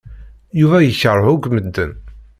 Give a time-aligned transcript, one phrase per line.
[0.59, 1.93] Yuba yekṛeh akk medden.